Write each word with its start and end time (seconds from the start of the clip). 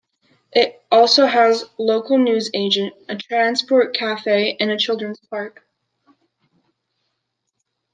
It 0.51 0.83
also 0.91 1.27
has 1.27 1.61
a 1.61 1.65
local 1.77 2.17
newsagents, 2.17 2.97
a 3.07 3.15
transport 3.15 3.93
cafe 3.95 4.57
and 4.59 4.71
a 4.71 4.77
children's 4.79 5.19
park. 5.29 5.61